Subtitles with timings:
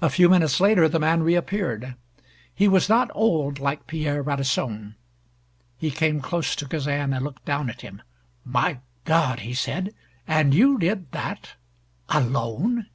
[0.00, 1.94] A few minutes later the man reappeared.
[2.54, 4.94] He was not old, like Pierre Radisson.
[5.76, 8.00] He came close to Kazan, and looked down at him.
[8.46, 9.92] "My God," he said.
[10.26, 11.52] "And you did that
[12.08, 12.86] _alone!